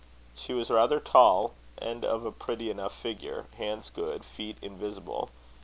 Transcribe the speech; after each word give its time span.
She 0.33 0.55
was 0.55 0.71
rather 0.71 0.99
tall, 0.99 1.53
and 1.77 2.03
of 2.03 2.25
a 2.25 2.31
pretty 2.31 2.71
enough 2.71 2.97
figure; 2.99 3.45
hands 3.59 3.91
good; 3.93 4.25
feet 4.25 4.57
invisible. 4.59 5.29